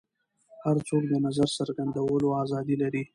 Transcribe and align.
هر 0.63 0.77
څوک 0.87 1.03
د 1.11 1.13
نظر 1.25 1.47
څرګندولو 1.57 2.27
ازادي 2.43 2.75
لري. 2.81 3.03